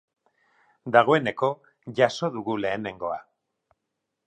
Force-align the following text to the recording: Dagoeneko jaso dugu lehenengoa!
Dagoeneko 0.95 1.51
jaso 2.01 2.31
dugu 2.39 2.57
lehenengoa! 2.65 3.21